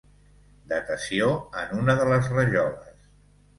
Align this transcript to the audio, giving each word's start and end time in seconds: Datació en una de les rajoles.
Datació 0.71 1.29
en 1.65 1.77
una 1.83 1.97
de 2.01 2.09
les 2.15 2.33
rajoles. 2.35 2.93